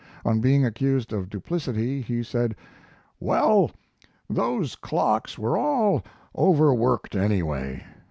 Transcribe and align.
On 0.25 0.39
being 0.39 0.65
accused 0.65 1.13
of 1.13 1.29
duplicity 1.29 2.01
he 2.01 2.23
said: 2.23 2.55
"Well, 3.19 3.69
those 4.27 4.75
clocks 4.75 5.37
were 5.37 5.55
all 5.55 6.03
overworked, 6.35 7.15
anyway. 7.15 7.83